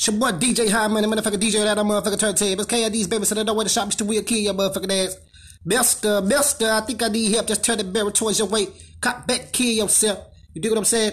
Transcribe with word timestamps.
It's 0.00 0.08
your 0.08 0.16
boy 0.16 0.30
DJ 0.30 0.70
High 0.70 0.86
Money, 0.86 1.06
motherfucker 1.06 1.36
DJ 1.36 1.62
that 1.62 1.76
motherfucker 1.76 2.16
turntables. 2.16 2.66
KID's 2.66 3.06
baby, 3.06 3.26
so 3.26 3.34
they 3.34 3.44
know 3.44 3.52
where 3.52 3.64
to 3.64 3.68
shop. 3.68 3.86
Mr. 3.86 4.06
Will 4.06 4.22
kill 4.22 4.38
your 4.38 4.54
motherfucking 4.54 4.90
ass. 4.90 5.18
Mister, 5.62 6.22
mister, 6.22 6.70
I 6.70 6.80
think 6.80 7.02
I 7.02 7.08
need 7.08 7.34
help. 7.34 7.46
Just 7.46 7.62
turn 7.62 7.76
the 7.76 7.84
barrel 7.84 8.10
towards 8.10 8.38
your 8.38 8.48
way. 8.48 8.68
Cop 9.02 9.26
back, 9.26 9.52
kill 9.52 9.66
yourself. 9.66 10.26
You 10.54 10.62
dig 10.62 10.70
what 10.70 10.78
I'm 10.78 10.84
saying? 10.86 11.12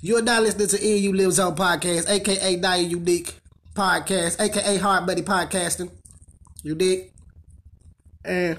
You're 0.00 0.22
now 0.22 0.40
listening 0.40 0.68
to 0.68 0.82
EU 0.82 1.12
Lives 1.12 1.38
On 1.38 1.54
Podcast, 1.54 2.08
aka 2.08 2.56
Nia 2.56 2.76
Unique 2.78 3.34
Podcast, 3.74 4.40
aka 4.40 4.78
Hard 4.78 5.06
Money 5.06 5.20
Podcasting. 5.20 5.90
You 6.62 6.74
dig? 6.74 7.12
And 8.24 8.58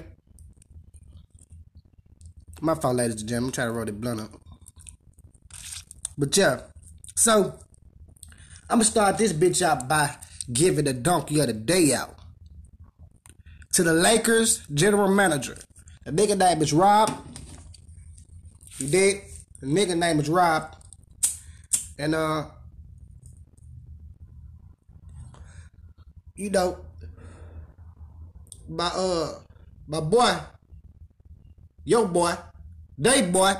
my 2.60 2.76
fault, 2.76 2.94
ladies 2.94 3.20
and 3.20 3.28
gentlemen. 3.28 3.48
I'm 3.48 3.52
trying 3.52 3.66
to 3.66 3.72
roll 3.72 3.84
the 3.84 3.92
blunt 3.92 4.20
up. 4.20 4.41
But 6.16 6.36
yeah, 6.36 6.60
so 7.14 7.54
I'm 8.68 8.78
gonna 8.78 8.84
start 8.84 9.18
this 9.18 9.32
bitch 9.32 9.62
out 9.62 9.88
by 9.88 10.16
giving 10.52 10.84
the 10.84 10.92
donkey 10.92 11.40
of 11.40 11.46
the 11.46 11.52
day 11.52 11.94
out 11.94 12.16
to 13.72 13.82
the 13.82 13.92
Lakers 13.92 14.62
general 14.72 15.08
manager. 15.08 15.56
The 16.04 16.12
nigga 16.12 16.36
name 16.36 16.62
is 16.62 16.72
Rob. 16.72 17.10
You 18.78 18.88
did? 18.88 19.22
The 19.60 19.66
nigga 19.66 19.96
name 19.96 20.20
is 20.20 20.28
Rob. 20.28 20.76
And 21.98 22.14
uh 22.14 22.46
you 26.34 26.50
know 26.50 26.78
my 28.68 28.86
uh 28.86 29.34
my 29.86 30.00
boy 30.00 30.36
your 31.84 32.08
boy 32.08 32.34
they 32.98 33.22
boy 33.22 33.54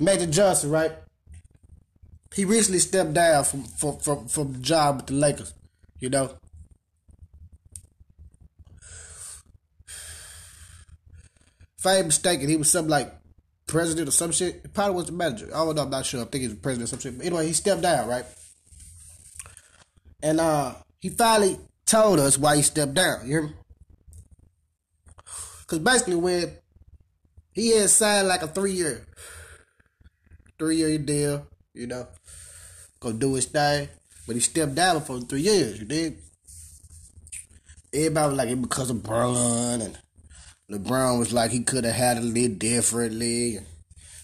Magic 0.00 0.30
Johnson, 0.30 0.70
right? 0.70 0.92
He 2.34 2.44
recently 2.44 2.78
stepped 2.78 3.12
down 3.12 3.44
from 3.44 3.64
from 3.64 3.98
from, 3.98 4.28
from 4.28 4.52
the 4.52 4.58
job 4.60 4.96
with 4.96 5.06
the 5.06 5.14
Lakers, 5.14 5.52
you 5.98 6.08
know. 6.08 6.30
If 11.78 11.86
I 11.86 11.96
ain't 11.96 12.06
mistaken, 12.06 12.48
he 12.48 12.56
was 12.56 12.70
something 12.70 12.90
like 12.90 13.12
president 13.66 14.08
or 14.08 14.12
some 14.12 14.32
shit. 14.32 14.60
He 14.62 14.68
probably 14.68 14.96
was 14.96 15.06
the 15.06 15.12
manager. 15.12 15.48
I 15.54 15.64
don't 15.64 15.74
know, 15.74 15.82
I'm 15.82 15.90
not 15.90 16.04
sure. 16.04 16.20
I 16.20 16.24
think 16.24 16.42
he 16.42 16.48
was 16.48 16.58
president 16.58 16.88
or 16.88 16.90
some 16.90 16.98
shit. 16.98 17.16
But 17.16 17.26
anyway, 17.26 17.46
he 17.46 17.52
stepped 17.52 17.82
down, 17.82 18.08
right? 18.08 18.24
And 20.22 20.40
uh 20.40 20.74
he 20.98 21.08
finally 21.08 21.58
told 21.86 22.20
us 22.20 22.38
why 22.38 22.56
he 22.56 22.62
stepped 22.62 22.94
down. 22.94 23.20
You 23.22 23.28
hear 23.28 23.42
me? 23.42 23.52
Cause 25.66 25.78
basically 25.78 26.16
when 26.16 26.52
he 27.52 27.76
had 27.76 27.90
signed 27.90 28.28
like 28.28 28.42
a 28.42 28.48
three 28.48 28.72
year 28.72 29.06
three 30.60 30.76
year 30.76 30.98
deal, 30.98 31.46
you 31.72 31.86
know, 31.86 32.06
go 33.00 33.12
do 33.12 33.34
his 33.34 33.46
thing. 33.46 33.88
But 34.26 34.36
he 34.36 34.40
stepped 34.40 34.74
down 34.74 35.00
for 35.00 35.18
three 35.20 35.40
years, 35.40 35.80
you 35.80 35.86
did. 35.86 36.18
Everybody 37.92 38.28
was 38.28 38.38
like 38.38 38.48
it 38.50 38.62
because 38.62 38.90
of 38.90 38.98
LeBron 38.98 39.82
and 39.82 39.98
LeBron 40.70 41.18
was 41.18 41.32
like 41.32 41.50
he 41.50 41.64
could 41.64 41.84
have 41.84 41.94
handled 41.94 42.26
it 42.26 42.30
a 42.30 42.32
little 42.32 42.56
differently 42.56 43.56
and 43.56 43.66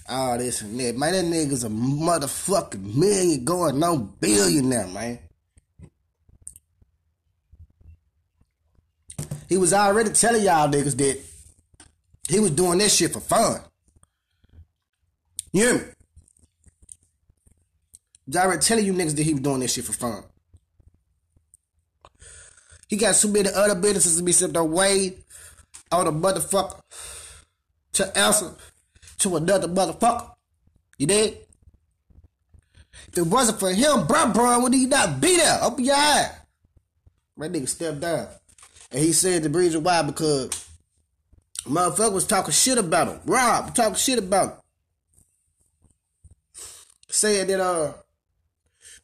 all 0.08 0.38
this 0.38 0.60
and 0.60 0.78
that. 0.78 0.96
Man, 0.96 1.12
that 1.12 1.24
nigga's 1.24 1.64
a 1.64 1.68
motherfucking 1.68 2.94
million 2.94 3.44
going 3.44 3.82
on 3.82 4.14
billionaire, 4.20 4.86
man. 4.86 5.18
He 9.48 9.56
was 9.56 9.72
already 9.72 10.10
telling 10.10 10.42
y'all 10.42 10.68
niggas 10.68 10.96
that 10.98 11.20
he 12.28 12.40
was 12.40 12.50
doing 12.50 12.78
this 12.78 12.94
shit 12.94 13.12
for 13.12 13.20
fun. 13.20 13.60
You 15.52 15.64
hear 15.64 15.74
me? 15.74 15.84
Already 18.34 18.60
telling 18.60 18.84
you 18.84 18.92
niggas 18.92 19.16
that 19.16 19.22
he 19.22 19.34
was 19.34 19.42
doing 19.42 19.60
this 19.60 19.74
shit 19.74 19.84
for 19.84 19.92
fun. 19.92 20.24
He 22.88 22.96
got 22.96 23.14
so 23.14 23.28
many 23.28 23.48
other 23.48 23.74
businesses 23.74 24.16
to 24.16 24.22
be 24.22 24.32
sent 24.32 24.56
away 24.56 25.16
on 25.92 26.06
a 26.06 26.12
motherfucker 26.12 26.80
to 27.94 28.18
answer 28.18 28.54
to 29.18 29.36
another 29.36 29.68
motherfucker. 29.68 30.30
You 30.98 31.06
did? 31.06 31.38
If 33.08 33.18
it 33.18 33.26
wasn't 33.26 33.60
for 33.60 33.70
him, 33.70 34.06
bruh, 34.06 34.32
bruh, 34.32 34.62
would 34.62 34.74
he 34.74 34.86
not 34.86 35.20
be 35.20 35.36
there? 35.36 35.58
Open 35.62 35.84
your 35.84 35.96
eye. 35.96 36.30
My 37.36 37.48
nigga 37.48 37.68
stepped 37.68 38.00
down. 38.00 38.28
And 38.90 39.02
he 39.02 39.12
said 39.12 39.42
the 39.42 39.50
reason 39.50 39.82
why 39.82 40.02
because 40.02 40.68
motherfucker 41.64 42.12
was 42.12 42.26
talking 42.26 42.52
shit 42.52 42.78
about 42.78 43.08
him. 43.08 43.20
Rob 43.24 43.74
talking 43.74 43.94
shit 43.94 44.18
about 44.18 44.44
him. 44.46 44.52
Saying 47.08 47.46
that 47.48 47.60
uh 47.60 47.92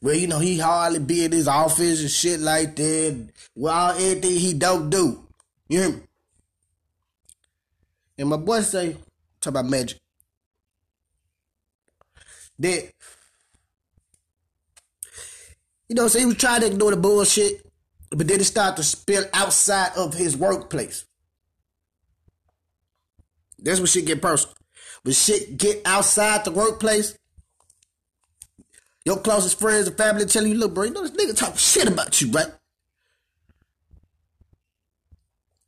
well, 0.02 0.16
you 0.16 0.26
know, 0.26 0.40
he 0.40 0.58
hardly 0.58 0.98
be 0.98 1.24
in 1.24 1.30
his 1.30 1.46
office 1.46 2.00
and 2.00 2.10
shit 2.10 2.40
like 2.40 2.74
that. 2.74 3.28
Well, 3.54 3.92
everything 3.92 4.32
he 4.32 4.52
don't 4.52 4.90
do. 4.90 5.24
You 5.68 5.80
hear 5.80 5.90
me? 5.90 6.00
And 8.18 8.28
my 8.28 8.36
boy 8.36 8.60
say, 8.62 8.96
talk 9.40 9.52
about 9.52 9.66
magic. 9.66 9.98
That, 12.58 12.92
you 15.88 15.94
know, 15.94 16.08
so 16.08 16.18
he 16.18 16.26
was 16.26 16.36
trying 16.36 16.62
to 16.62 16.66
ignore 16.66 16.90
the 16.90 16.96
bullshit, 16.96 17.64
but 18.10 18.26
then 18.26 18.40
it 18.40 18.44
started 18.44 18.76
to 18.76 18.82
spill 18.82 19.24
outside 19.32 19.92
of 19.96 20.14
his 20.14 20.36
workplace. 20.36 21.04
That's 23.58 23.78
when 23.78 23.86
shit 23.86 24.06
get 24.06 24.20
personal. 24.20 24.56
When 25.04 25.14
shit 25.14 25.56
get 25.56 25.80
outside 25.84 26.44
the 26.44 26.50
workplace, 26.50 27.16
your 29.04 29.18
closest 29.18 29.58
friends 29.58 29.88
and 29.88 29.96
family 29.96 30.24
telling 30.26 30.52
you, 30.52 30.58
look, 30.58 30.74
bro, 30.74 30.84
you 30.84 30.90
know 30.90 31.06
this 31.06 31.10
nigga 31.12 31.36
talk 31.36 31.58
shit 31.58 31.88
about 31.88 32.20
you, 32.20 32.30
right? 32.30 32.46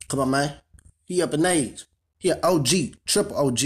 Come 0.07 0.19
on, 0.19 0.29
man. 0.29 0.53
He 1.05 1.21
up 1.21 1.33
in 1.33 1.45
age. 1.45 1.85
He 2.17 2.29
an 2.29 2.39
OG, 2.43 2.67
triple 3.05 3.37
OG. 3.37 3.59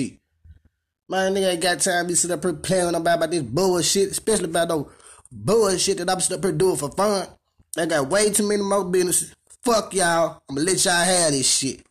Man, 1.08 1.34
nigga 1.34 1.54
ain't 1.54 1.62
got 1.62 1.80
time 1.80 2.04
to 2.04 2.08
be 2.08 2.16
sitting 2.16 2.38
up 2.38 2.44
here 2.44 2.54
playing 2.54 2.96
about, 2.96 3.18
about 3.18 3.32
this 3.32 3.44
bullshit, 3.44 4.12
especially 4.12 4.46
about 4.46 4.70
no 4.70 4.92
bullshit 5.32 5.98
that 5.98 6.10
I'm 6.10 6.20
sitting 6.20 6.38
up 6.38 6.44
here 6.44 6.54
doing 6.54 6.78
for 6.78 6.92
fun. 6.92 7.28
I 7.78 7.86
got 7.86 8.10
way 8.10 8.32
too 8.32 8.48
many 8.48 8.62
more 8.62 8.86
businesses. 8.86 9.34
Fuck 9.64 9.94
y'all. 9.94 10.42
I'm 10.50 10.56
gonna 10.56 10.68
let 10.68 10.84
y'all 10.84 10.94
have 10.94 11.32
this 11.32 11.50
shit. 11.52 11.86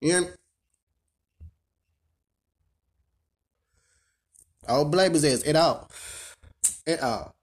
You 0.00 0.12
hear 0.12 0.34
me? 4.68 4.74
All 4.74 4.84
blame 4.84 5.14
his 5.14 5.24
ass 5.24 5.46
at 5.46 5.56
all. 5.56 5.88
At 6.86 7.02
all. 7.02 7.34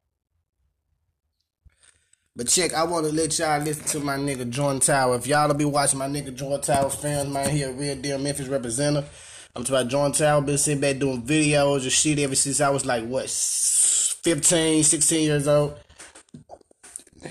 But 2.38 2.50
check, 2.50 2.74
I 2.74 2.84
want 2.84 3.06
to 3.06 3.14
let 3.14 3.40
y'all 3.40 3.62
listen 3.62 3.86
to 3.86 4.06
my 4.06 4.18
nigga 4.18 4.50
Jordan 4.50 4.82
Tower. 4.82 5.16
If 5.16 5.26
y'all 5.26 5.48
will 5.48 5.56
be 5.56 5.64
watching 5.64 6.00
my 6.00 6.08
nigga 6.08 6.36
Jordan 6.36 6.60
Tower 6.60 6.90
fans, 6.90 7.30
man, 7.30 7.50
here, 7.50 7.70
a 7.70 7.74
real 7.74 7.96
deal 7.96 8.18
Memphis 8.18 8.50
representative. 8.50 9.10
I'm 9.56 9.64
talking 9.64 9.76
about 9.78 9.90
Jordan 9.90 10.12
Tower, 10.12 10.42
been 10.42 10.58
sitting 10.58 10.82
back 10.82 11.00
doing 11.00 11.24
videos 11.24 11.84
and 11.84 11.92
shit 11.92 12.20
ever 12.20 12.36
since 12.36 12.60
I 12.60 12.70
was 12.70 12.86
like, 12.86 13.06
what, 13.06 13.30
15, 13.30 14.84
16 14.84 15.24
years 15.24 15.48
old. 15.48 15.80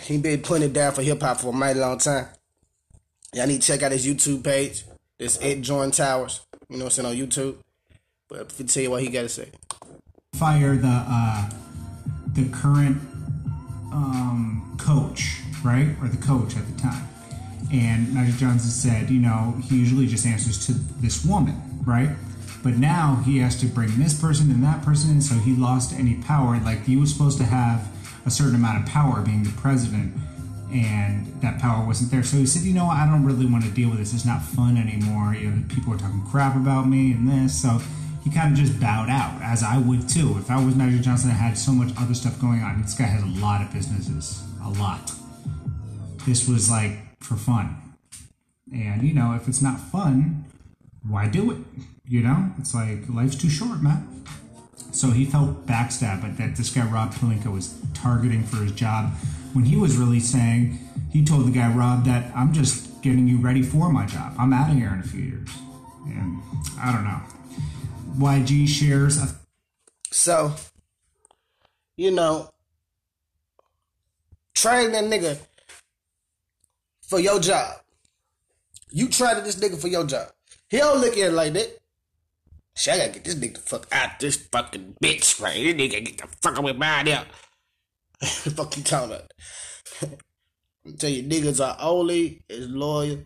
He 0.05 0.17
been 0.17 0.41
putting 0.41 0.71
it 0.71 0.73
down 0.73 0.93
for 0.93 1.03
hip 1.03 1.21
hop 1.21 1.39
for 1.39 1.49
a 1.49 1.53
mighty 1.53 1.81
long 1.81 1.99
time. 1.99 2.29
Y'all 3.35 3.47
need 3.47 3.61
to 3.61 3.67
check 3.67 3.83
out 3.83 3.93
his 3.93 4.07
YouTube 4.07 4.43
page. 4.43 4.85
It's 5.19 5.43
at 5.45 5.61
Jordan 5.61 5.91
Towers. 5.91 6.41
You 6.71 6.79
know 6.79 6.87
what 6.87 6.99
I'm 6.99 7.05
saying, 7.05 7.21
on 7.21 7.29
YouTube. 7.29 7.57
But 8.27 8.39
let 8.39 8.59
me 8.59 8.67
tell 8.67 8.83
you 8.83 8.91
what 8.91 9.03
he 9.03 9.11
got 9.11 9.23
to 9.23 9.29
say 9.29 9.51
fire 10.35 10.77
the 10.77 11.05
uh, 11.09 11.51
the 12.33 12.49
current 12.49 12.99
um, 13.93 14.77
coach, 14.79 15.41
right, 15.63 15.95
or 16.03 16.09
the 16.09 16.17
coach 16.17 16.57
at 16.57 16.67
the 16.67 16.81
time. 16.81 17.09
And 17.73 18.13
Magic 18.13 18.37
Johnson 18.37 18.71
said, 18.71 19.11
you 19.11 19.21
know, 19.21 19.55
he 19.63 19.79
usually 19.79 20.07
just 20.07 20.27
answers 20.27 20.67
to 20.67 20.73
this 20.73 21.25
woman, 21.25 21.61
right? 21.87 22.11
But 22.63 22.77
now 22.77 23.23
he 23.25 23.39
has 23.39 23.59
to 23.61 23.67
bring 23.67 23.99
this 23.99 24.19
person 24.19 24.51
and 24.51 24.63
that 24.65 24.83
person 24.83 25.11
in, 25.11 25.21
so 25.21 25.35
he 25.37 25.55
lost 25.55 25.93
any 25.93 26.17
power. 26.23 26.59
Like 26.61 26.85
he 26.85 26.97
was 26.97 27.13
supposed 27.13 27.39
to 27.39 27.45
have 27.45 27.89
a 28.27 28.31
certain 28.31 28.55
amount 28.55 28.83
of 28.83 28.93
power 28.93 29.21
being 29.21 29.43
the 29.43 29.53
president, 29.53 30.15
and 30.73 31.27
that 31.41 31.61
power 31.61 31.87
wasn't 31.87 32.11
there. 32.11 32.23
So 32.23 32.37
he 32.39 32.47
said, 32.47 32.63
you 32.63 32.75
know, 32.75 32.87
I 32.87 33.07
don't 33.07 33.25
really 33.25 33.47
want 33.47 33.65
to 33.65 33.71
deal 33.71 33.91
with 33.91 33.99
this. 33.99 34.15
It's 34.15 34.25
not 34.25 34.43
fun 34.43 34.77
anymore. 34.77 35.35
You 35.35 35.51
know, 35.51 35.65
people 35.69 35.93
are 35.95 35.99
talking 35.99 36.23
crap 36.31 36.57
about 36.57 36.89
me 36.89 37.13
and 37.13 37.29
this. 37.29 37.61
So 37.61 37.81
he 38.25 38.31
kind 38.31 38.53
of 38.53 38.59
just 38.59 38.81
bowed 38.81 39.11
out, 39.11 39.41
as 39.43 39.63
I 39.63 39.77
would 39.79 40.09
too. 40.09 40.37
If 40.39 40.51
I 40.51 40.65
was 40.65 40.75
Magic 40.75 41.03
Johnson, 41.03 41.31
I 41.31 41.35
had 41.35 41.59
so 41.59 41.73
much 41.73 41.93
other 41.99 42.15
stuff 42.15 42.41
going 42.41 42.63
on. 42.63 42.81
This 42.81 42.95
guy 42.95 43.05
has 43.05 43.23
a 43.23 43.41
lot 43.41 43.61
of 43.61 43.73
businesses, 43.73 44.43
a 44.65 44.71
lot. 44.71 45.13
This 46.27 46.49
was 46.49 46.71
like 46.71 46.99
for 47.21 47.37
fun. 47.37 47.77
And, 48.73 49.03
you 49.03 49.13
know, 49.13 49.35
if 49.35 49.47
it's 49.47 49.61
not 49.61 49.79
fun, 49.79 50.47
why 51.07 51.29
do 51.29 51.51
it? 51.51 51.59
You 52.09 52.23
know, 52.23 52.51
it's 52.59 52.75
like 52.75 53.09
life's 53.09 53.37
too 53.37 53.51
short, 53.51 53.83
man. 53.83 54.25
So 54.91 55.11
he 55.11 55.27
felt 55.27 55.67
backstabbed, 55.67 56.39
that 56.39 56.57
this 56.57 56.71
guy 56.71 56.87
Rob 56.87 57.13
Pelinka 57.13 57.53
was 57.53 57.79
targeting 57.93 58.45
for 58.45 58.57
his 58.57 58.73
job 58.73 59.11
when 59.53 59.67
he 59.67 59.77
was 59.77 59.97
really 59.97 60.21
saying, 60.21 60.79
he 61.13 61.25
told 61.25 61.47
the 61.47 61.51
guy 61.51 61.71
Rob 61.73 62.05
that 62.07 62.35
I'm 62.35 62.53
just 62.53 63.03
getting 63.03 63.29
you 63.29 63.39
ready 63.39 63.63
for 63.63 63.93
my 63.93 64.07
job. 64.07 64.35
I'm 64.39 64.53
out 64.53 64.71
of 64.71 64.77
here 64.77 64.89
in 64.89 65.01
a 65.01 65.03
few 65.03 65.21
years. 65.21 65.49
And 66.07 66.41
I 66.81 66.91
don't 66.91 67.05
know. 67.05 67.21
YG 68.19 68.69
shares 68.69 69.23
a 69.23 69.35
So, 70.11 70.55
you 71.97 72.11
know, 72.11 72.51
train 74.55 74.93
that 74.93 75.05
nigga 75.05 75.39
for 77.03 77.19
your 77.19 77.41
job. 77.41 77.77
You 78.91 79.09
to 79.09 79.41
this 79.43 79.57
nigga 79.57 79.81
for 79.81 79.89
your 79.89 80.07
job. 80.07 80.29
He 80.69 80.79
don't 80.79 81.01
look 81.01 81.13
at 81.15 81.31
it 81.31 81.33
like 81.33 81.53
that. 81.55 81.79
Shit, 82.77 82.95
I 82.95 82.99
gotta 82.99 83.13
get 83.13 83.25
this 83.25 83.35
nigga 83.35 83.55
the 83.55 83.61
fuck 83.61 83.87
out 83.93 84.19
this 84.21 84.37
fucking 84.37 84.97
bitch, 85.03 85.41
right? 85.41 85.55
This 85.55 85.75
nigga 85.75 86.05
get 86.05 86.19
the 86.19 86.29
fuck 86.43 86.59
away 86.59 86.73
my 86.73 87.01
out. 87.13 87.27
fuck 88.21 88.77
you 88.77 88.83
talking 88.83 89.17
about? 89.17 89.33
I 90.87 90.91
tell 90.99 91.11
you, 91.11 91.23
niggas 91.23 91.65
are 91.65 91.77
only 91.81 92.45
as 92.51 92.69
loyal 92.69 93.19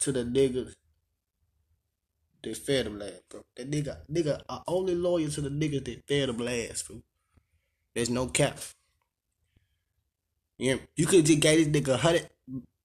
to 0.00 0.12
the 0.12 0.24
niggas 0.24 0.74
that 2.42 2.56
fed 2.56 2.86
them 2.86 2.98
last, 2.98 3.22
bro. 3.30 3.44
That 3.56 3.70
nigga, 3.70 3.98
nigga 4.10 4.42
are 4.48 4.62
only 4.66 4.94
loyal 4.94 5.30
to 5.30 5.40
the 5.40 5.50
niggas 5.50 5.84
that 5.84 6.02
fed 6.08 6.28
them 6.28 6.38
last, 6.38 6.88
bro. 6.88 7.02
There's 7.94 8.10
no 8.10 8.26
cap. 8.26 8.58
Yeah, 10.58 10.76
you 10.96 11.06
could 11.06 11.26
just 11.26 11.40
gave 11.40 11.72
this 11.72 11.82
nigga 11.82 11.96
hundred 11.98 12.28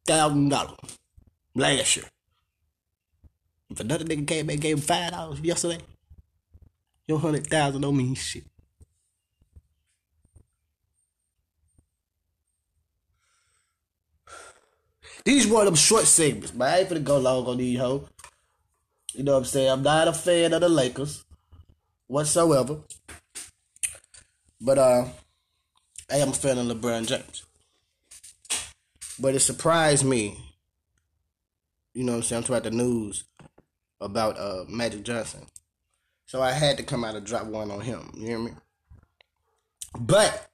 thousand 0.07 0.49
dollars 0.49 0.77
last 1.55 1.97
year. 1.97 2.05
If 3.69 3.79
another 3.79 4.05
nigga 4.05 4.27
came 4.27 4.49
and 4.49 4.61
gave 4.61 4.77
him 4.77 4.81
five 4.81 5.11
dollars 5.11 5.39
yesterday, 5.41 5.79
your 7.07 7.19
hundred 7.19 7.47
thousand 7.47 7.81
don't 7.81 7.97
mean 7.97 8.15
shit. 8.15 8.43
These 15.25 15.47
one 15.47 15.61
of 15.61 15.65
them 15.67 15.75
short 15.75 16.05
segments, 16.05 16.51
but 16.51 16.69
I 16.69 16.79
ain't 16.79 16.89
finna 16.89 17.03
go 17.03 17.17
long 17.19 17.45
on 17.47 17.57
these 17.57 17.79
hoes. 17.79 18.07
You 19.17 19.23
know 19.23 19.31
what 19.31 19.39
I'm 19.39 19.45
saying? 19.45 19.71
I'm 19.71 19.81
not 19.81 20.07
a 20.07 20.13
fan 20.13 20.53
of 20.53 20.61
the 20.61 20.69
Lakers 20.69 21.25
whatsoever. 22.05 22.77
But 24.61 24.77
uh 24.77 25.05
I 26.11 26.17
am 26.17 26.29
a 26.29 26.33
fan 26.33 26.59
of 26.59 26.67
LeBron 26.67 27.07
James. 27.07 27.43
But 29.19 29.33
it 29.33 29.39
surprised 29.39 30.05
me, 30.05 30.37
you 31.95 32.03
know 32.03 32.11
what 32.11 32.17
I'm 32.17 32.23
saying, 32.23 32.37
I'm 32.37 32.43
talking 32.43 32.55
about 32.57 32.69
the 32.69 32.77
news 32.77 33.23
about 33.99 34.37
uh 34.37 34.65
Magic 34.69 35.01
Johnson. 35.01 35.47
So 36.27 36.43
I 36.43 36.51
had 36.51 36.77
to 36.77 36.83
come 36.83 37.03
out 37.03 37.15
and 37.15 37.25
drop 37.25 37.47
one 37.47 37.71
on 37.71 37.81
him. 37.81 38.11
You 38.13 38.27
hear 38.27 38.39
me? 38.39 38.51
But 39.99 40.47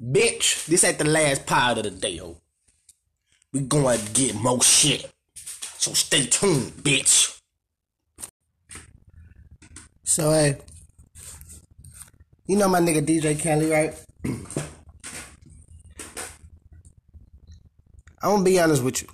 bitch, 0.00 0.66
this 0.66 0.84
ain't 0.84 0.98
the 0.98 1.08
last 1.08 1.44
part 1.44 1.78
of 1.78 1.84
the 1.84 1.90
day, 1.90 2.18
ho. 2.18 2.36
We 3.52 3.62
going 3.62 3.98
to 3.98 4.12
get 4.12 4.36
more 4.36 4.62
shit. 4.62 5.10
So 5.34 5.92
stay 5.92 6.26
tuned, 6.26 6.70
bitch. 6.74 7.33
So 10.14 10.30
hey, 10.30 10.58
you 12.46 12.56
know 12.56 12.68
my 12.68 12.78
nigga 12.78 13.04
DJ 13.04 13.34
Khaled, 13.36 13.68
right? 13.68 14.00
I'm 18.22 18.30
gonna 18.30 18.44
be 18.44 18.60
honest 18.60 18.84
with 18.84 19.02
you. 19.02 19.08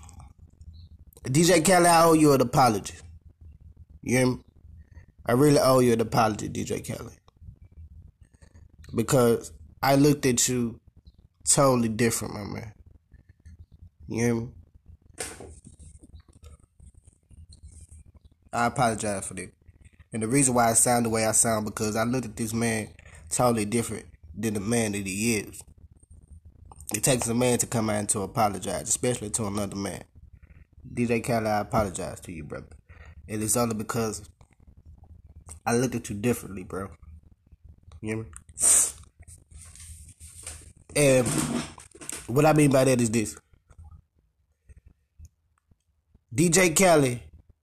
DJ 1.25 1.65
Khaled, 1.65 1.87
I 1.87 2.05
owe 2.05 2.13
you 2.13 2.35
an 2.35 2.43
apology. 2.43 2.97
You 4.03 4.19
hear 4.19 4.27
me? 4.27 4.41
I 5.25 5.33
really 5.33 5.59
owe 5.59 5.79
you 5.79 5.95
an 5.95 6.03
apology, 6.03 6.51
DJ 6.51 6.87
Khaled. 6.87 7.17
Because 8.95 9.53
I 9.83 9.95
looked 9.97 10.27
at 10.27 10.51
you 10.51 10.81
totally 11.49 11.89
different, 11.89 12.35
my 12.35 12.45
man. 12.45 12.75
You 14.07 14.23
hear 14.23 14.35
me? 14.35 14.49
I 18.53 18.67
apologize 18.67 19.27
for 19.27 19.33
that. 19.33 19.51
And 20.13 20.23
the 20.23 20.29
reason 20.29 20.55
why 20.55 20.71
I 20.71 20.75
sound 20.75 21.07
the 21.07 21.11
way 21.11 21.25
I 21.25 21.33
sound 21.33 21.65
because 21.65 21.97
I 21.97 22.05
looked 22.05 22.27
at 22.27 22.37
this 22.37 22.53
man 22.53 22.89
totally 23.31 23.65
different 23.65 24.07
than 24.37 24.55
the 24.55 24.61
man 24.61 24.93
that 24.93 25.07
he 25.07 25.37
is. 25.37 25.63
It 26.93 27.05
takes 27.05 27.29
a 27.29 27.35
man 27.35 27.59
to 27.59 27.67
come 27.67 27.89
out 27.89 27.97
and 27.97 28.09
to 28.11 28.21
apologize, 28.21 28.89
especially 28.89 29.31
to 29.31 29.47
another 29.47 29.77
man. 29.77 30.03
DJ 30.93 31.25
Khaled, 31.25 31.47
I 31.47 31.61
apologize 31.61 32.19
to 32.21 32.33
you, 32.33 32.43
brother. 32.43 32.67
And 33.29 33.43
it's 33.43 33.57
only 33.57 33.77
because 33.77 34.29
I 35.65 35.77
looked 35.77 35.95
at 35.95 36.11
you 36.11 36.17
differently, 36.17 36.65
bro. 36.65 36.89
You 38.01 38.09
hear 38.09 38.17
me? 38.17 38.25
And 40.97 41.27
what 42.27 42.45
I 42.45 42.53
mean 42.53 42.71
by 42.71 42.85
that 42.85 43.01
is 43.01 43.11
this. 43.11 43.39
DJ 46.35 46.77
Khaled, 46.77 47.21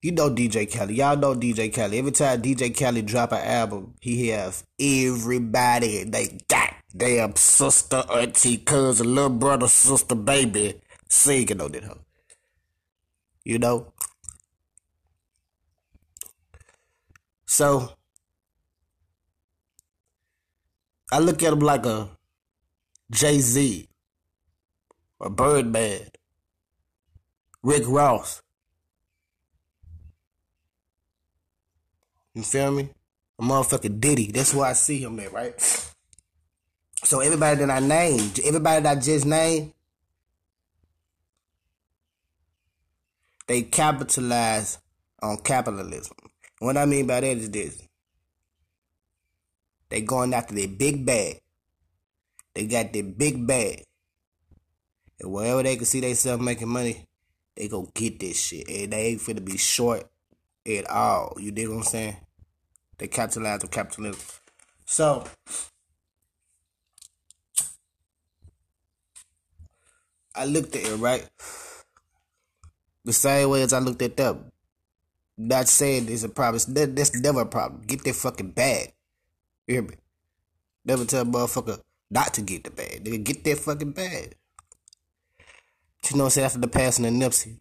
you 0.08 0.14
know 0.14 0.30
DJ 0.30 0.72
Khaled. 0.72 0.96
Y'all 0.96 1.18
know 1.18 1.36
DJ 1.36 1.74
Khaled. 1.74 1.94
Every 1.94 2.12
time 2.12 2.42
DJ 2.42 2.74
Khaled 2.74 3.06
drop 3.06 3.34
an 3.34 3.40
album, 3.40 3.94
he 4.00 4.30
has 4.30 4.64
everybody 4.80 6.06
they 6.06 6.40
got 6.48 6.76
damn 6.96 7.36
sister, 7.36 8.06
auntie, 8.10 8.56
cousin, 8.56 9.14
little 9.14 9.30
brother, 9.30 9.68
sister, 9.68 10.16
baby 10.16 10.80
singing 11.10 11.60
on 11.60 11.76
it. 11.76 11.84
Huh? 11.84 11.96
You 13.44 13.60
know? 13.60 13.92
So, 17.46 17.92
I 21.12 21.20
look 21.20 21.44
at 21.44 21.52
him 21.52 21.60
like 21.60 21.86
a 21.86 22.12
Jay 23.12 23.40
Z, 23.40 23.90
a 25.20 25.30
Birdman, 25.30 26.12
Rick 27.62 27.84
Ross. 27.88 28.42
You 32.38 32.44
feel 32.44 32.70
me? 32.70 32.88
A 33.40 33.42
motherfucking 33.42 34.00
Diddy. 34.00 34.32
That's 34.32 34.54
where 34.54 34.68
I 34.68 34.74
see 34.74 35.02
him 35.02 35.20
at, 35.20 35.34
right? 35.34 35.60
So 37.04 37.20
everybody 37.20 37.66
that 37.66 37.72
I 37.72 37.80
named, 37.80 38.40
everybody 38.46 38.84
that 38.84 38.98
I 38.98 39.02
just 39.02 39.26
named, 39.26 39.74
they 43.48 43.64
capitalize 43.64 44.78
on 45.20 45.38
capitalism. 45.38 46.16
What 46.60 46.78
I 46.78 46.86
mean 46.86 47.08
by 47.08 47.22
that 47.22 47.38
is 47.38 47.50
this. 47.50 47.82
They 49.90 50.02
going 50.02 50.36
after 50.36 50.54
their 50.54 50.68
big 50.68 51.08
bag. 51.08 51.42
They 52.54 52.68
got 52.68 52.94
their 52.94 53.02
big 53.02 53.48
bag. 53.48 53.84
And 55.20 55.32
wherever 55.32 55.64
they 55.64 55.76
can 55.76 55.86
see 55.86 56.02
themselves 56.02 56.44
making 56.44 56.70
money, 56.70 57.08
they 57.56 57.68
go 57.68 57.90
get 57.96 58.20
this 58.20 58.40
shit. 58.40 58.70
And 58.70 58.94
they 58.94 59.08
ain't 59.08 59.22
finna 59.22 59.44
be 59.44 59.58
short 59.58 60.08
at 60.68 60.88
all. 60.88 61.36
You 61.40 61.52
dig 61.52 61.68
what 61.70 61.78
I'm 61.78 61.84
saying? 61.84 62.18
They 62.98 63.08
capitalize 63.08 63.64
on 63.64 63.70
capitalism. 63.70 64.22
So 64.86 65.26
I 70.36 70.46
looked 70.46 70.76
at 70.76 70.86
it 70.86 70.96
right 70.98 71.28
the 73.04 73.14
same 73.14 73.50
way 73.50 73.62
as 73.64 73.74
I 73.74 73.80
looked 73.80 74.02
at 74.02 74.18
them. 74.18 74.52
Not 75.38 75.68
saying 75.68 76.08
it's 76.10 76.24
a 76.24 76.30
problem. 76.30 76.62
That, 76.74 76.96
that's 76.96 77.16
never 77.20 77.42
a 77.42 77.46
problem. 77.46 77.84
Get 77.86 78.04
that 78.04 78.16
fucking 78.16 78.52
bag. 78.52 78.94
You 79.68 79.76
hear 79.76 79.82
me? 79.84 79.96
Never 80.84 81.06
tell 81.06 81.22
a 81.22 81.26
motherfucker 81.26 81.80
not 82.10 82.34
to 82.36 82.42
get 82.42 82.64
the 82.64 82.72
bag. 82.72 83.04
Nigga, 83.04 83.24
get 83.24 83.44
that 83.44 83.60
fucking 83.60 83.92
bag. 83.92 84.36
But 86.02 86.12
you 86.12 86.18
know 86.18 86.24
what 86.24 86.28
I'm 86.28 86.32
saying? 86.32 86.46
After 86.46 86.60
the 86.60 86.68
passing 86.68 87.06
of 87.06 87.14
Nipsey, 87.14 87.60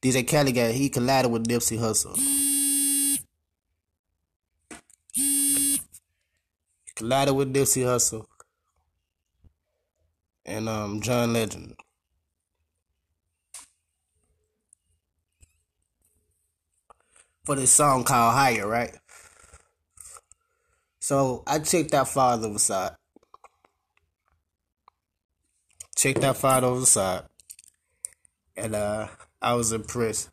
DJ 0.00 0.28
Khaled 0.28 0.54
got 0.54 0.70
he 0.70 0.88
collided 0.88 1.30
with 1.30 1.46
Nipsey 1.46 1.78
Hussle. 1.78 2.47
Collided 6.98 7.36
with 7.36 7.54
Nipsey 7.54 7.84
Hussle 7.84 8.26
and 10.44 10.68
um 10.68 11.00
John 11.00 11.32
Legend. 11.32 11.76
For 17.44 17.54
this 17.54 17.70
song 17.70 18.02
called 18.02 18.34
Higher, 18.34 18.66
right? 18.66 18.96
So 20.98 21.44
I 21.46 21.60
checked 21.60 21.92
that 21.92 22.08
Father 22.08 22.48
of 22.48 22.54
Asahd. 22.54 22.96
Checked 25.96 26.20
that 26.22 26.36
Father 26.36 26.66
of 26.66 26.78
Asahd. 26.78 27.26
And 28.56 28.74
uh 28.74 29.06
I 29.40 29.54
was 29.54 29.70
impressed 29.70 30.30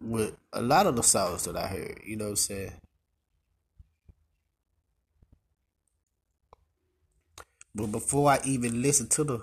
with 0.00 0.34
a 0.54 0.62
lot 0.62 0.86
of 0.86 0.96
the 0.96 1.02
songs 1.02 1.44
that 1.44 1.54
I 1.58 1.66
heard, 1.66 2.00
you 2.02 2.16
know 2.16 2.24
what 2.24 2.30
I'm 2.30 2.36
saying? 2.36 2.72
But 7.74 7.92
before 7.92 8.30
I 8.30 8.40
even 8.44 8.82
listened 8.82 9.10
to 9.12 9.24
the 9.24 9.40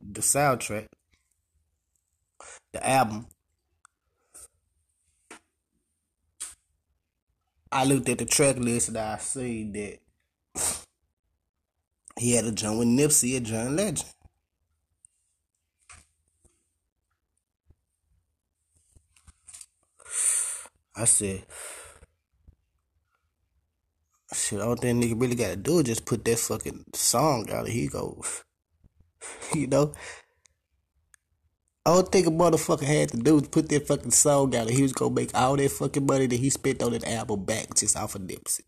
the 0.00 0.20
soundtrack, 0.20 0.88
the 2.72 2.86
album, 2.86 3.26
I 7.70 7.84
looked 7.84 8.08
at 8.08 8.18
the 8.18 8.24
track 8.24 8.56
list 8.56 8.88
and 8.88 8.98
I 8.98 9.18
see 9.18 9.70
that 9.72 9.98
he 12.18 12.34
had 12.34 12.44
a 12.44 12.52
joint 12.52 12.78
with 12.78 12.88
Nipsey, 12.88 13.36
a 13.36 13.40
John 13.40 13.76
Legend. 13.76 14.08
I 20.94 21.06
said, 21.06 21.44
shit, 24.34 24.60
all 24.60 24.76
that 24.76 24.82
nigga 24.82 25.20
really 25.20 25.34
gotta 25.34 25.56
do 25.56 25.78
is 25.78 25.84
just 25.84 26.04
put 26.06 26.24
that 26.24 26.38
fucking 26.38 26.84
song 26.94 27.50
out. 27.50 27.68
He 27.68 27.88
goes, 27.88 28.44
you 29.54 29.66
know. 29.66 29.92
All 31.84 32.02
thing 32.02 32.26
a 32.26 32.30
motherfucker 32.30 32.84
had 32.84 33.08
to 33.10 33.16
do 33.16 33.34
was 33.34 33.48
put 33.48 33.68
that 33.70 33.86
fucking 33.88 34.12
song 34.12 34.54
out, 34.54 34.68
and 34.68 34.76
he 34.76 34.82
was 34.82 34.92
gonna 34.92 35.14
make 35.14 35.34
all 35.34 35.56
that 35.56 35.70
fucking 35.70 36.06
money 36.06 36.26
that 36.26 36.36
he 36.38 36.50
spent 36.50 36.82
on 36.82 36.92
that 36.92 37.06
album 37.08 37.44
back 37.44 37.74
just 37.74 37.96
off 37.96 38.14
of 38.14 38.22
Nipsey. 38.22 38.60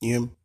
You? 0.00 0.36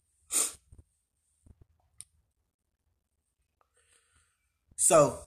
So, 4.76 5.26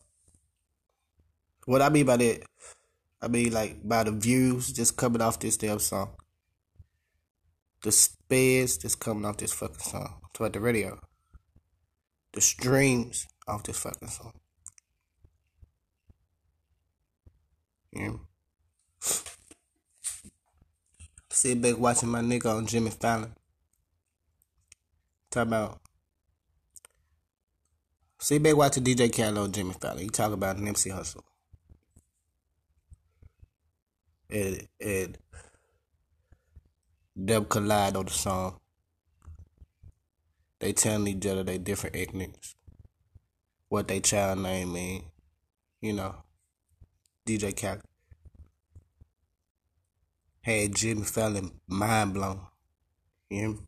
what 1.67 1.83
I 1.83 1.89
mean 1.89 2.07
by 2.07 2.17
that, 2.17 2.43
I 3.23 3.29
mean 3.29 3.53
like 3.53 3.87
by 3.87 4.05
the 4.05 4.13
views 4.13 4.73
just 4.73 4.97
coming 4.97 5.21
off 5.21 5.39
this 5.39 5.57
damn 5.57 5.79
song, 5.79 6.11
the 7.83 7.93
spares 7.93 8.79
just 8.79 9.01
coming 9.01 9.25
off 9.25 9.37
this 9.37 9.53
fucking 9.53 9.79
song, 9.79 10.21
to 10.35 10.49
the 10.49 10.61
radio, 10.61 10.99
the 12.33 12.41
streams 12.41 13.27
off 13.47 13.63
this 13.65 13.79
fucking 13.79 14.09
song. 14.09 14.33
Yeah. 17.93 18.13
Sit 21.31 21.61
back 21.61 21.79
watching 21.79 22.09
my 22.09 22.21
nigga 22.21 22.55
on 22.55 22.67
Jimmy 22.67 22.91
Fallon. 22.91 23.35
Talk 25.31 25.47
about. 25.47 25.81
Sit 28.21 28.43
back 28.43 28.57
watching 28.57 28.85
DJ 28.85 29.15
Khaled 29.15 29.39
on 29.39 29.53
Jimmy 29.53 29.75
Fallon. 29.81 29.99
He 30.01 30.09
talk 30.09 30.33
about 30.33 30.59
Nipsey 30.59 30.93
Hussle. 30.93 31.23
And, 34.31 34.69
and 34.81 35.19
them 37.17 37.45
collide 37.47 37.97
on 37.97 38.05
the 38.05 38.13
song. 38.13 38.61
They 40.59 40.73
telling 40.73 41.07
each 41.07 41.27
other 41.27 41.43
they 41.43 41.59
different 41.59 41.97
ethnics. 41.97 42.55
What 43.69 43.89
they 43.89 44.01
child 44.01 44.39
name 44.41 44.73
mean. 44.73 45.05
You 45.81 45.95
know. 45.95 46.15
DJ 47.27 47.59
Khaled. 47.59 47.83
Had 50.43 50.75
Jimmy 50.75 51.03
Fallon 51.03 51.53
mind 51.69 52.15
blown. 52.15 52.41
You 53.29 53.49
me? 53.49 53.59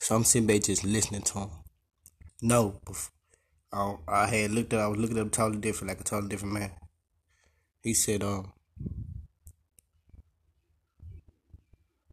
So 0.00 0.16
I'm 0.16 0.24
sitting 0.24 0.46
back 0.46 0.62
just 0.62 0.84
listening 0.84 1.20
to 1.20 1.40
him. 1.40 1.50
No, 2.40 2.80
I, 3.72 3.96
I 4.06 4.26
had 4.26 4.50
looked 4.50 4.72
at 4.72 4.80
I 4.80 4.86
was 4.86 4.98
looking 4.98 5.18
at 5.18 5.22
him 5.22 5.30
totally 5.30 5.60
different, 5.60 5.88
like 5.88 6.00
a 6.00 6.04
totally 6.04 6.28
different 6.28 6.54
man. 6.54 6.70
He 7.82 7.94
said, 7.94 8.22
um, 8.22 8.52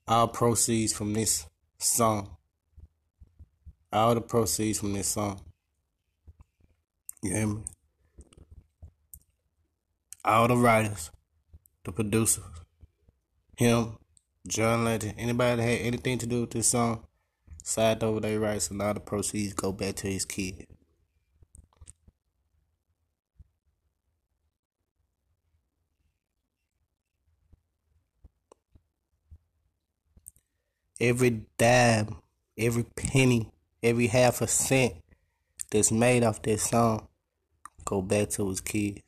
all 0.08 0.28
proceeds 0.28 0.94
from 0.94 1.14
this 1.14 1.46
song, 1.80 2.38
all 3.92 4.14
the 4.14 4.22
proceeds 4.22 4.80
from 4.80 4.94
this 4.94 5.08
song, 5.08 5.42
you 7.24 7.34
hear 7.34 7.48
me? 7.48 7.64
All 10.24 10.48
the 10.48 10.58
writers, 10.58 11.10
the 11.84 11.92
producers, 11.92 12.44
him, 13.58 13.98
John 14.48 14.84
Legend, 14.86 15.16
anybody 15.18 15.56
that 15.56 15.64
had 15.64 15.82
anything 15.82 16.18
to 16.20 16.28
do 16.28 16.42
with 16.42 16.52
this 16.52 16.70
song, 16.70 17.06
side 17.64 18.04
over 18.04 18.20
their 18.20 18.40
rights, 18.40 18.70
and 18.70 18.82
all 18.82 18.94
the 18.94 19.00
proceeds 19.00 19.54
go 19.54 19.72
back 19.72 19.96
to 19.96 20.08
his 20.08 20.26
kid. 20.26 20.68
Every 31.00 31.46
dime, 31.58 32.16
every 32.58 32.84
penny, 32.84 33.52
every 33.84 34.08
half 34.08 34.42
a 34.42 34.48
cent 34.48 34.94
that's 35.70 35.92
made 35.92 36.24
off 36.24 36.42
that 36.44 36.60
song 36.60 37.08
go 37.84 38.02
back 38.02 38.30
to 38.32 38.50
his 38.50 38.62
kids. 38.62 39.02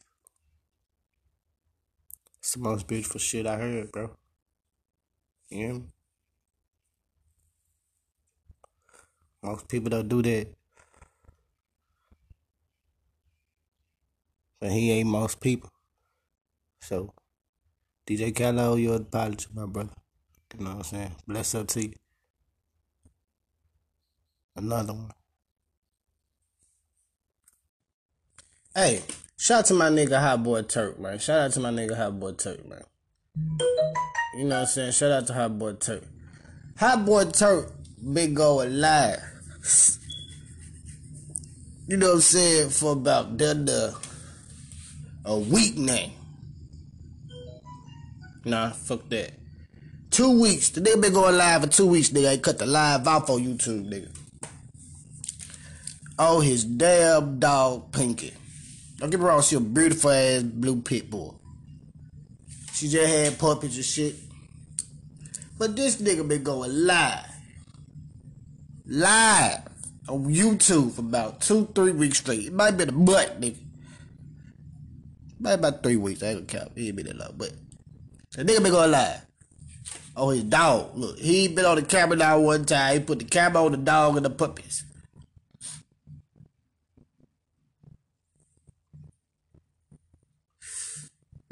It's 2.39 2.53
the 2.53 2.59
most 2.59 2.87
beautiful 2.87 3.19
shit 3.19 3.47
I 3.47 3.57
heard, 3.57 3.91
bro. 3.91 4.11
You? 5.49 5.87
Most 9.41 9.67
people 9.67 9.89
don't 9.89 10.07
do 10.07 10.21
that. 10.21 10.47
But 14.59 14.71
he 14.71 14.91
ain't 14.91 15.09
most 15.09 15.39
people. 15.39 15.69
So, 16.81 17.13
DJ 18.07 18.35
Khaled, 18.35 18.79
your 18.79 18.95
apology, 18.95 19.47
my 19.53 19.65
brother. 19.65 19.91
You 20.57 20.65
know 20.65 20.71
what 20.71 20.77
I'm 20.77 20.83
saying? 20.83 21.15
Bless 21.27 21.53
up 21.53 21.67
to 21.67 21.83
you. 21.83 21.93
Another 24.55 24.93
one. 24.93 25.11
Hey, 28.73 29.03
shout 29.37 29.59
out 29.59 29.65
to 29.67 29.73
my 29.75 29.89
nigga 29.89 30.19
Hot 30.19 30.43
Boy 30.43 30.63
Turk, 30.63 30.99
man. 30.99 31.19
Shout 31.19 31.39
out 31.39 31.51
to 31.53 31.59
my 31.59 31.69
nigga 31.69 31.95
Hot 31.95 32.19
Boy 32.19 32.31
Turk, 32.31 32.67
man. 32.67 32.81
You 34.35 34.45
know 34.45 34.55
what 34.55 34.61
I'm 34.61 34.65
saying? 34.65 34.91
Shout 34.93 35.11
out 35.11 35.27
to 35.27 35.33
Hot 35.33 35.59
Boy 35.59 35.73
Turk. 35.73 36.03
Hot 36.77 37.05
Boy 37.05 37.25
Turk, 37.25 37.71
big 38.13 38.35
go 38.35 38.63
alive. 38.63 39.21
You 41.87 41.97
know 41.97 42.07
what 42.07 42.15
I'm 42.15 42.21
saying? 42.21 42.69
For 42.71 42.93
about 42.93 43.37
the 43.37 43.95
a 45.23 45.37
week 45.37 45.77
now. 45.77 46.07
Nah, 48.43 48.69
fuck 48.71 49.07
that. 49.09 49.36
Two 50.17 50.41
weeks. 50.41 50.69
The 50.69 50.81
nigga 50.81 50.99
been 50.99 51.13
going 51.13 51.37
live 51.37 51.61
for 51.61 51.67
two 51.67 51.85
weeks, 51.85 52.09
nigga. 52.09 52.31
He 52.31 52.37
cut 52.39 52.57
the 52.57 52.65
live 52.65 53.07
off 53.07 53.29
on 53.29 53.39
YouTube, 53.39 53.87
nigga. 53.87 54.09
Oh, 56.17 56.39
his 56.39 56.63
damn 56.63 57.37
dog, 57.37 57.91
Pinky. 57.91 58.33
Don't 58.97 59.11
get 59.11 59.19
me 59.19 59.27
wrong, 59.27 59.43
she 59.43 59.57
a 59.57 59.59
beautiful 59.59 60.09
ass 60.09 60.41
blue 60.41 60.81
pit 60.81 61.11
bull. 61.11 61.39
She 62.73 62.87
just 62.87 63.13
had 63.13 63.37
puppies 63.37 63.75
and 63.75 63.85
shit. 63.85 64.15
But 65.59 65.75
this 65.75 66.01
nigga 66.01 66.27
been 66.27 66.41
going 66.41 66.87
live. 66.87 67.29
Live 68.87 69.67
on 70.09 70.33
YouTube 70.33 70.93
for 70.93 71.01
about 71.01 71.41
two, 71.41 71.67
three 71.75 71.91
weeks 71.91 72.17
straight. 72.17 72.47
It 72.47 72.53
might 72.53 72.75
be 72.75 72.85
the 72.85 72.91
butt, 72.91 73.39
nigga. 73.39 73.59
Might 75.39 75.53
about 75.53 75.83
three 75.83 75.97
weeks. 75.97 76.23
I 76.23 76.29
ain't 76.29 76.47
gonna 76.47 76.63
count. 76.63 76.75
He 76.75 76.87
ain't 76.87 76.95
been 76.95 77.05
that 77.05 77.17
long, 77.17 77.35
but 77.37 77.51
the 78.31 78.43
nigga 78.43 78.63
been 78.63 78.71
going 78.71 78.89
live. 78.89 79.26
Oh, 80.19 80.31
his 80.31 80.45
dog. 80.45 80.97
Look, 80.97 81.19
he 81.19 81.47
been 81.47 81.63
on 81.63 81.75
the 81.75 81.83
camera 81.83 82.17
now 82.17 82.39
one 82.39 82.65
time. 82.65 82.93
He 82.93 82.99
put 83.01 83.19
the 83.19 83.25
camera 83.25 83.63
on 83.63 83.71
the 83.71 83.77
dog 83.77 84.17
and 84.17 84.25
the 84.25 84.31
puppies. 84.31 84.83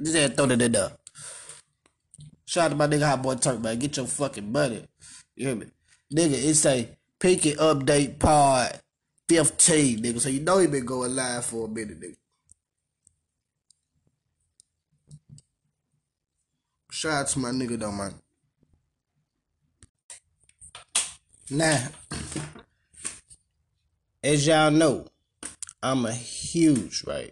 Just 0.02 0.16
had 0.18 0.32
to 0.32 0.36
throw 0.36 0.48
that 0.48 0.62
in 0.62 0.72
there. 0.72 0.92
Shout 2.46 2.66
out 2.66 2.70
to 2.70 2.76
my 2.76 2.88
nigga 2.88 3.08
Hot 3.08 3.22
Boy 3.22 3.36
Turk, 3.36 3.62
man. 3.62 3.78
Get 3.78 3.98
your 3.98 4.08
fucking 4.08 4.52
money. 4.52 4.88
You 5.36 5.48
hear 5.48 5.56
me? 5.56 5.68
Nigga, 6.12 6.34
it 6.34 6.56
say 6.56 6.98
Pinky 7.20 7.54
Update 7.54 8.18
Pod 8.18 8.80
15, 9.30 10.00
nigga. 10.00 10.20
So 10.20 10.30
you 10.30 10.40
know 10.40 10.58
he 10.58 10.66
been 10.66 10.86
going 10.86 11.16
live 11.16 11.46
for 11.46 11.68
a 11.68 11.70
minute, 11.70 12.02
nigga. 12.02 12.16
Shout 16.92 17.14
out 17.14 17.28
to 17.28 17.40
my 17.40 17.50
nigga 17.52 17.78
though, 17.78 17.92
man. 17.92 18.16
Now, 21.52 21.90
as 24.24 24.48
y'all 24.48 24.72
know, 24.72 25.06
I'm 25.84 26.08
a 26.08 26.12
huge, 26.12 27.04
right? 27.06 27.32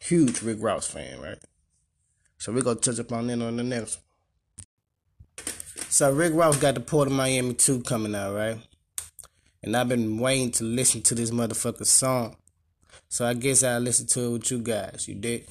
Huge 0.00 0.40
Rick 0.40 0.58
Ross 0.60 0.86
fan, 0.86 1.20
right? 1.20 1.36
So 2.38 2.52
we're 2.52 2.62
gonna 2.62 2.80
touch 2.80 2.98
upon 2.98 3.26
that 3.26 3.42
on 3.42 3.56
the 3.56 3.62
next 3.62 3.98
one. 3.98 5.46
So 5.90 6.10
Rick 6.10 6.32
Ross 6.32 6.56
got 6.56 6.74
the 6.74 6.80
Port 6.80 7.08
of 7.08 7.12
Miami 7.12 7.52
2 7.52 7.82
coming 7.82 8.14
out, 8.14 8.34
right? 8.34 8.58
And 9.62 9.76
I've 9.76 9.90
been 9.90 10.16
waiting 10.16 10.50
to 10.52 10.64
listen 10.64 11.02
to 11.02 11.14
this 11.14 11.30
motherfucker 11.30 11.84
song. 11.84 12.36
So 13.10 13.26
I 13.26 13.34
guess 13.34 13.64
I'll 13.64 13.80
listen 13.80 14.06
to 14.06 14.20
it 14.22 14.30
with 14.30 14.50
you 14.50 14.60
guys. 14.60 15.06
You 15.06 15.14
dig? 15.16 15.46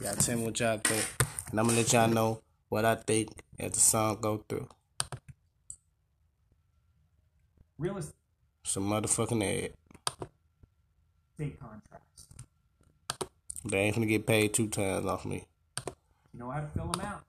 Y'all 0.00 0.14
tell 0.14 0.36
me 0.36 0.44
what 0.44 0.60
y'all 0.60 0.78
think. 0.78 1.04
And 1.50 1.58
I'm 1.58 1.66
gonna 1.66 1.78
let 1.78 1.92
y'all 1.92 2.06
know 2.06 2.42
what 2.68 2.84
I 2.84 2.94
think 2.94 3.30
as 3.58 3.72
the 3.72 3.80
song 3.80 4.18
go 4.20 4.44
through. 4.48 4.68
Real 7.82 7.98
estate. 7.98 8.14
Some 8.62 8.88
motherfucking 8.88 9.42
ad. 9.42 9.72
State 11.34 11.58
contracts. 11.58 12.26
They 13.64 13.78
ain't 13.78 13.96
gonna 13.96 14.06
get 14.06 14.24
paid 14.24 14.54
two 14.54 14.68
times 14.68 15.04
off 15.04 15.26
me. 15.26 15.46
You 16.32 16.38
know 16.38 16.50
how 16.50 16.60
to 16.60 16.68
fill 16.68 16.86
them 16.86 17.00
out. 17.00 17.24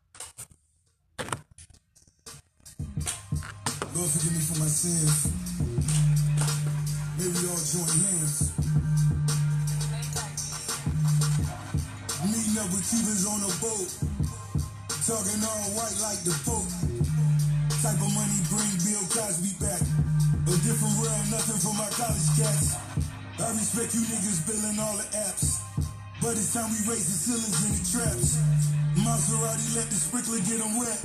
Lord 3.98 4.10
forgive 4.14 4.34
me 4.38 4.42
for 4.46 4.60
my 4.60 4.70
sins. 4.70 5.34
May 7.18 7.26
we 7.34 7.50
all 7.50 7.58
join 7.58 7.90
hands 8.06 8.54
Meeting 12.30 12.58
up 12.62 12.70
with 12.70 12.86
Cubans 12.94 13.26
on 13.26 13.42
a 13.42 13.50
boat. 13.58 13.90
Talking 15.02 15.42
all 15.50 15.66
white 15.74 15.98
like 15.98 16.22
the 16.22 16.34
Pope. 16.46 16.70
Type 17.82 17.98
of 17.98 18.14
money 18.14 18.38
bring 18.54 18.70
Bill 18.86 19.02
Cosby 19.10 19.58
back. 19.60 19.73
Different 20.64 20.96
world, 20.96 21.28
nothing 21.28 21.60
for 21.60 21.76
my 21.76 21.92
college 21.92 22.24
cats. 22.40 22.80
I 23.36 23.52
respect 23.52 23.92
you 24.00 24.00
niggas 24.08 24.48
billing 24.48 24.80
all 24.80 24.96
the 24.96 25.04
apps. 25.28 25.60
But 26.24 26.40
it's 26.40 26.56
time 26.56 26.72
we 26.72 26.80
raise 26.88 27.04
the 27.04 27.20
ceilings 27.20 27.60
in 27.68 27.72
the 27.76 27.84
traps. 27.84 28.40
Maserati 28.96 29.76
let 29.76 29.92
the 29.92 30.00
sprinkler 30.00 30.40
get 30.48 30.64
them 30.64 30.80
wet. 30.80 30.96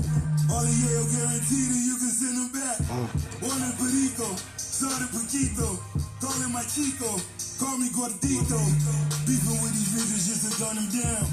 All 0.47 0.63
the 0.63 0.71
Yale 0.71 1.11
guaranteed 1.11 1.75
and 1.75 1.85
you 1.91 1.99
can 1.99 2.07
send 2.07 2.39
them 2.39 2.51
back. 2.55 2.79
Mm. 2.87 3.51
One 3.51 3.59
in 3.67 3.75
Perico, 3.83 4.31
started 4.55 5.11
Paquito. 5.11 5.75
Call 6.23 6.39
him 6.39 6.55
my 6.55 6.63
Chico, 6.71 7.19
call 7.59 7.83
me 7.83 7.91
Gordito. 7.91 8.63
Beefing 9.27 9.59
with 9.59 9.75
these 9.75 9.91
niggas 9.91 10.23
just 10.23 10.43
to 10.47 10.51
gun 10.63 10.79
them 10.79 10.87
down. 11.03 11.27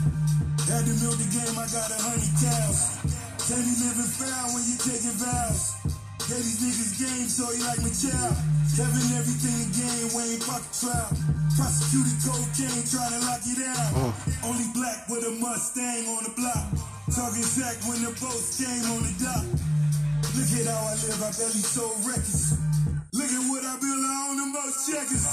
Had 0.65 0.81
to 0.81 0.93
milk 0.97 1.21
the 1.21 1.29
game, 1.29 1.53
I 1.61 1.69
got 1.69 1.93
a 1.93 1.99
hundred 2.01 2.33
cows. 2.41 3.05
Say 3.37 3.61
me 3.61 3.73
living 3.85 4.09
foul 4.17 4.49
when 4.57 4.65
you 4.65 4.81
taking 4.81 5.13
vows. 5.21 6.04
Gave 6.25 6.41
these 6.41 6.57
niggas 6.57 6.93
game, 6.97 7.29
so 7.29 7.45
he 7.53 7.61
like 7.61 7.77
my 7.85 7.93
child. 7.93 8.33
Kevin 8.73 9.13
everything 9.13 9.61
again, 9.69 10.09
Wayne 10.09 10.41
pocket 10.41 10.73
trial. 10.73 11.13
Prosecuted 11.53 12.17
cocaine, 12.17 12.81
trying 12.89 13.13
to 13.13 13.21
lock 13.29 13.45
it 13.45 13.61
out. 13.61 13.89
Oh. 13.93 14.49
Only 14.49 14.65
black 14.73 15.05
with 15.05 15.21
a 15.21 15.37
Mustang 15.37 16.09
on 16.09 16.25
the 16.25 16.33
block. 16.33 16.65
Talking 17.13 17.45
Zach 17.45 17.77
when 17.85 18.01
the 18.01 18.09
boats 18.17 18.57
came 18.57 18.85
on 18.89 19.05
the 19.05 19.13
dock. 19.21 19.45
Look 20.33 20.49
at 20.49 20.65
how 20.65 20.81
I 20.89 20.97
live, 21.05 21.21
I 21.21 21.29
barely 21.37 21.61
sold 21.61 21.93
records. 22.01 22.57
Look 23.13 23.29
at 23.29 23.43
what 23.45 23.61
I 23.61 23.77
built, 23.77 24.01
I 24.01 24.17
own 24.25 24.37
the 24.41 24.49
most 24.49 24.81
checkers. 24.89 25.29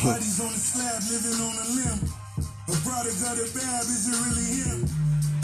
Bodies 0.00 0.40
on 0.40 0.48
the 0.48 0.62
slab, 0.64 1.00
living 1.12 1.38
on 1.44 1.54
a 1.60 1.66
limb. 1.76 2.00
A 2.72 2.76
brother 2.80 3.12
got 3.20 3.36
a 3.36 3.46
bab, 3.52 3.84
is 3.84 4.08
it 4.08 4.16
really 4.16 4.48
him? 4.64 4.80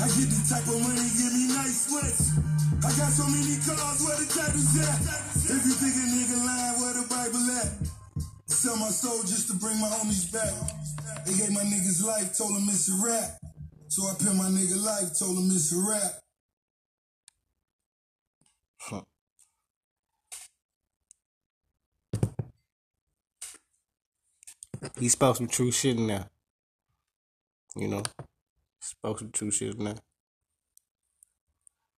I 0.00 0.08
get 0.16 0.32
the 0.32 0.40
type 0.48 0.64
of 0.64 0.80
money, 0.80 1.06
give 1.12 1.32
me 1.36 1.44
nice 1.52 1.92
sweats. 1.92 2.32
I 2.78 2.90
got 2.94 3.10
so 3.10 3.26
many 3.26 3.58
cars, 3.58 4.00
where 4.06 4.16
the 4.16 4.26
title's 4.30 4.78
at? 4.78 5.02
If 5.50 5.66
you 5.66 5.74
think 5.74 5.94
a 5.98 6.04
nigga 6.14 6.38
lying, 6.46 6.80
where 6.80 6.94
the 6.94 7.06
Bible 7.10 7.50
at? 7.58 7.74
Sell 8.46 8.76
my 8.76 8.88
soul 8.88 9.20
just 9.22 9.48
to 9.48 9.54
bring 9.54 9.80
my 9.80 9.88
homies 9.88 10.32
back. 10.32 10.54
They 11.26 11.34
gave 11.34 11.50
my 11.50 11.62
niggas 11.62 12.04
life, 12.04 12.36
told 12.36 12.54
them 12.54 12.68
it's 12.68 12.88
a 12.88 12.94
rap. 13.04 13.38
So 13.88 14.02
I 14.06 14.14
put 14.14 14.34
my 14.34 14.44
nigga 14.44 14.82
life, 14.82 15.18
told 15.18 15.36
them 15.36 15.50
it's 15.50 15.72
a 15.72 15.78
rap. 15.90 16.22
Huh. 18.80 19.02
He 24.98 25.08
spoke 25.08 25.36
some 25.36 25.48
true 25.48 25.72
shit 25.72 25.96
in 25.96 26.06
there. 26.06 26.26
You 27.76 27.88
know, 27.88 28.02
spoke 28.80 29.18
some 29.18 29.32
true 29.32 29.50
shit 29.50 29.74
in 29.74 29.84
there. 29.84 29.98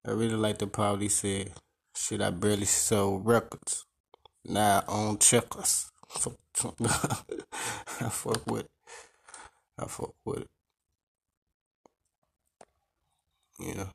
I 0.06 0.12
really 0.12 0.36
like 0.36 0.58
the 0.58 0.66
part 0.66 1.02
he 1.02 1.08
said, 1.08 1.52
shit, 1.94 2.22
I 2.22 2.30
barely 2.30 2.64
sold 2.64 3.26
records. 3.26 3.84
Now 4.44 4.82
I 4.88 4.92
own 4.92 5.18
checkers. 5.18 5.90
I 6.16 8.08
fuck 8.08 8.46
with 8.46 8.64
it. 8.64 8.70
I 9.78 9.84
fuck 9.86 10.14
with 10.24 10.38
it. 10.40 10.50
Know. 13.76 13.90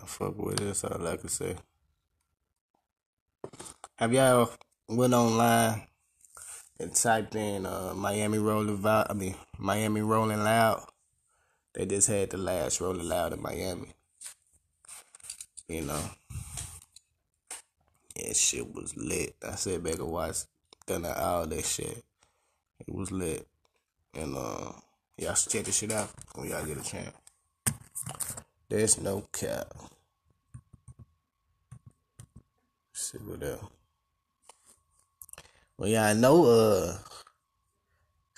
I 0.00 0.06
fuck 0.06 0.38
with 0.38 0.60
it, 0.60 0.64
that's 0.64 0.84
all 0.84 1.06
I 1.06 1.16
can 1.16 1.28
say. 1.28 1.56
Have 3.96 4.12
y'all 4.12 4.50
went 4.88 5.12
online 5.12 5.82
and 6.78 6.94
typed 6.94 7.34
in 7.34 7.66
uh, 7.66 7.92
Miami 7.94 8.38
Rolling 8.38 8.80
Loud? 8.80 9.06
I 9.10 9.14
mean 9.14 9.34
Miami 9.58 10.00
Rolling 10.00 10.42
Loud. 10.42 10.84
They 11.74 11.86
just 11.86 12.08
had 12.08 12.30
the 12.30 12.36
last 12.36 12.80
Rolling 12.80 13.08
Loud 13.08 13.32
in 13.32 13.42
Miami. 13.42 13.88
You 15.68 15.82
know. 15.82 16.02
Yeah, 18.16 18.32
shit 18.34 18.74
was 18.74 18.94
lit. 18.96 19.34
I 19.46 19.54
sat 19.54 19.82
back 19.82 19.94
and 19.94 20.08
watched 20.08 20.46
done 20.86 21.06
all 21.06 21.46
that 21.46 21.64
shit. 21.64 22.04
It 22.86 22.94
was 22.94 23.10
lit. 23.10 23.46
And 24.14 24.36
uh 24.36 24.72
y'all 25.16 25.34
should 25.34 25.52
check 25.52 25.64
this 25.64 25.78
shit 25.78 25.92
out 25.92 26.10
when 26.34 26.50
y'all 26.50 26.64
get 26.64 26.78
a 26.78 26.82
chance. 26.82 27.16
There's 28.68 29.00
no 29.00 29.26
cap. 29.32 29.68
see 33.02 33.18
what 33.18 33.42
else. 33.42 33.64
Well, 35.76 36.02
I 36.02 36.12
know. 36.12 36.44
Uh, 36.44 36.98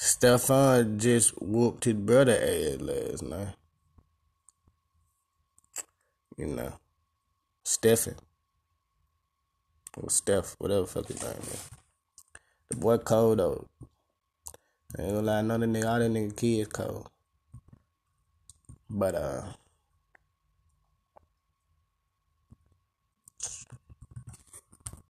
Stefan 0.05 0.99
just 0.99 1.31
whooped 1.41 1.85
his 1.85 1.95
brother 1.95 2.37
ass 2.37 2.79
last 2.79 3.23
night. 3.23 3.55
You 6.37 6.49
know, 6.49 6.75
Stephen 7.65 8.17
or 9.97 10.11
Steph, 10.11 10.57
whatever 10.59 10.85
fuck 10.85 11.07
his 11.09 11.23
name 11.23 11.33
is. 11.41 11.71
The 12.69 12.77
boy 12.77 12.99
cold 12.99 13.39
though. 13.39 13.67
I 14.99 15.03
ain't 15.05 15.15
gonna 15.15 15.23
lie, 15.23 15.39
I 15.39 15.41
know 15.41 15.57
the 15.57 15.65
nigga, 15.65 15.91
all 15.91 15.99
the 15.99 16.05
nigga 16.05 16.37
kids 16.37 16.69
cold. 16.69 17.09
But 18.91 19.15
uh. 19.15 19.43